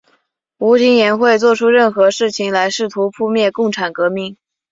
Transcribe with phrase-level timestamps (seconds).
[0.57, 4.35] 吴廷琰会作出任何事情来试图扑灭共产革命。